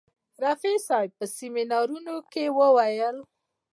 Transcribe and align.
رفیع 0.43 0.75
صاحب 0.87 1.11
په 1.19 1.25
سیمینار 1.37 1.87
کې 2.31 2.43
وویل. 2.59 3.17